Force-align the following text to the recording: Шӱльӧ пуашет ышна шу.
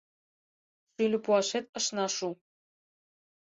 Шӱльӧ 0.93 1.17
пуашет 1.23 1.65
ышна 1.79 2.05
шу. 2.15 2.29